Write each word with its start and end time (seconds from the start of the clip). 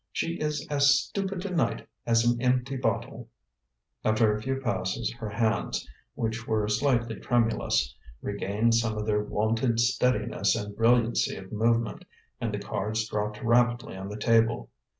She 0.11 0.39
is 0.39 0.65
as 0.71 0.97
stupid 0.99 1.41
tonight 1.41 1.87
as 2.07 2.25
an 2.25 2.41
empty 2.41 2.75
bottle." 2.75 3.29
After 4.03 4.35
a 4.35 4.41
few 4.41 4.55
passes 4.59 5.13
her 5.19 5.29
hands, 5.29 5.87
which 6.15 6.47
were 6.47 6.67
slightly 6.67 7.17
tremulous, 7.17 7.93
regained 8.19 8.73
some 8.73 8.97
of 8.97 9.05
their 9.05 9.23
wonted 9.23 9.79
steadiness 9.79 10.55
and 10.55 10.75
brilliancy 10.75 11.35
of 11.35 11.51
movement, 11.51 12.03
and 12.39 12.51
the 12.51 12.57
cards 12.57 13.07
dropped 13.07 13.43
rapidly 13.43 13.95
on 13.95 14.09
the 14.09 14.17
table. 14.17 14.71